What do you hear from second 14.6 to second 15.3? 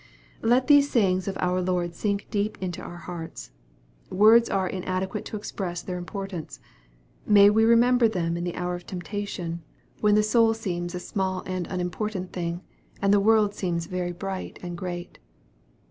and great.